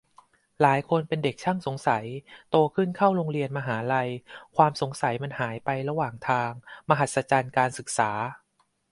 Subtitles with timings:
[0.61, 2.05] หลายคนเป็นเด็กช่างสงสัย
[2.49, 4.09] โตขึ้นเข้าโรงเรียน มหาลัย
[4.55, 6.51] ความสงสัยมันหายไประหว่างทาง-
[6.89, 8.11] มหัศจรรย์การศึกษา!